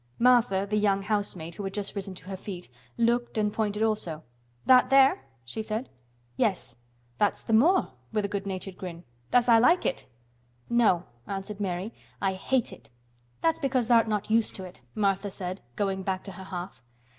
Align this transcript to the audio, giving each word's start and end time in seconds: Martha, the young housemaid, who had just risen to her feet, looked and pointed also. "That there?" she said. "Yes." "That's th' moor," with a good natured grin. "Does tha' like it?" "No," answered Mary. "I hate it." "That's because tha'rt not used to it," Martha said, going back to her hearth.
Martha, 0.17 0.65
the 0.67 0.77
young 0.79 1.03
housemaid, 1.03 1.53
who 1.53 1.63
had 1.63 1.75
just 1.75 1.93
risen 1.95 2.15
to 2.15 2.25
her 2.25 2.35
feet, 2.35 2.67
looked 2.97 3.37
and 3.37 3.53
pointed 3.53 3.83
also. 3.83 4.23
"That 4.65 4.89
there?" 4.89 5.25
she 5.45 5.61
said. 5.61 5.89
"Yes." 6.35 6.75
"That's 7.19 7.43
th' 7.43 7.51
moor," 7.51 7.91
with 8.11 8.25
a 8.25 8.27
good 8.27 8.47
natured 8.47 8.79
grin. 8.79 9.03
"Does 9.29 9.45
tha' 9.45 9.59
like 9.59 9.85
it?" 9.85 10.07
"No," 10.71 11.03
answered 11.27 11.59
Mary. 11.59 11.93
"I 12.19 12.33
hate 12.33 12.73
it." 12.73 12.89
"That's 13.43 13.59
because 13.59 13.87
tha'rt 13.89 14.07
not 14.07 14.31
used 14.31 14.55
to 14.55 14.63
it," 14.65 14.81
Martha 14.95 15.29
said, 15.29 15.61
going 15.75 16.01
back 16.01 16.23
to 16.23 16.31
her 16.31 16.45
hearth. 16.45 16.81